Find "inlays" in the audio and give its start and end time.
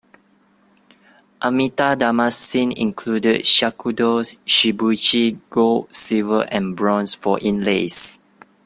7.37-8.17